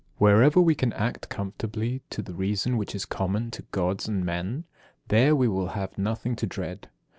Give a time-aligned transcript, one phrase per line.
[0.13, 0.25] 53.
[0.25, 4.65] Wherever we can act conformably to the reason which is common to Gods and men,
[5.09, 6.89] there we have nothing to dread.